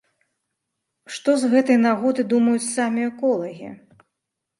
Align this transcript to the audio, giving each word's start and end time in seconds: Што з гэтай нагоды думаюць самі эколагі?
Што 1.17 1.35
з 1.41 1.49
гэтай 1.53 1.77
нагоды 1.87 2.21
думаюць 2.31 2.71
самі 2.77 3.01
эколагі? 3.11 3.69